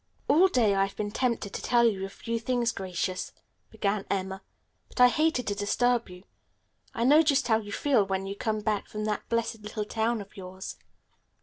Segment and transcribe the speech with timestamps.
[0.27, 3.31] "All day I've been tempted to tell you a few things, Gracious,"
[3.69, 4.41] began Emma,
[4.89, 6.23] "but I hated to disturb you.
[6.95, 10.19] I know just how you feel when you come back from that blessed little town
[10.19, 10.75] of yours.